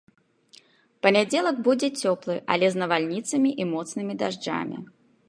Панядзелак 1.05 1.57
будзе 1.67 1.89
цёплы, 2.05 2.35
але 2.55 2.65
з 2.77 2.81
навальніцамі 2.85 3.49
і 3.63 3.69
моцнымі 3.77 4.13
дажджамі. 4.23 4.77